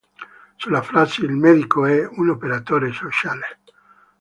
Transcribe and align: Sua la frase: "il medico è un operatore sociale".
Sua 0.57 0.71
la 0.71 0.81
frase: 0.81 1.23
"il 1.25 1.33
medico 1.35 1.85
è 1.85 2.03
un 2.07 2.29
operatore 2.29 2.91
sociale". 2.91 3.59